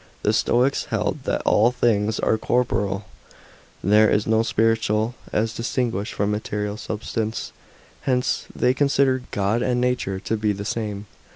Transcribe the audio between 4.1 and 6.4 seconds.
no spiritual, as distinguished from